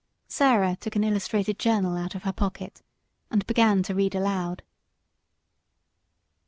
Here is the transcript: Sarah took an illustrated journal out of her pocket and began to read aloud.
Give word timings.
Sarah 0.27 0.75
took 0.79 0.95
an 0.95 1.03
illustrated 1.03 1.59
journal 1.59 1.95
out 1.95 2.15
of 2.15 2.23
her 2.23 2.33
pocket 2.33 2.81
and 3.29 3.45
began 3.45 3.83
to 3.83 3.93
read 3.93 4.15
aloud. 4.15 4.63